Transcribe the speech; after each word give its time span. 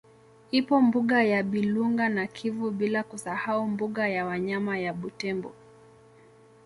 Ipo 0.51 0.81
mbuga 0.81 1.23
ya 1.23 1.43
Bilunga 1.43 2.09
na 2.09 2.27
Kivu 2.27 2.71
bila 2.71 3.03
kusahau 3.03 3.67
mbuga 3.67 4.07
ya 4.07 4.25
wanyama 4.25 4.77
ya 4.79 4.93
Butembo 4.93 5.53